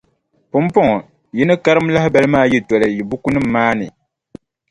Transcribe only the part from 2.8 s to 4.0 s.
yi bukunima maa ni.